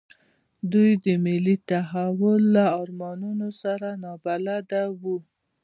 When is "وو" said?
5.01-5.17